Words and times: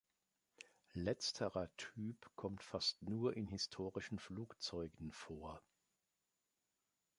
Letzterer 0.95 1.69
Typ 1.77 2.35
kommt 2.35 2.63
fast 2.63 3.03
nur 3.03 3.37
in 3.37 3.45
historischen 3.45 4.17
Flugzeugen 4.17 5.11
vor. 5.11 5.61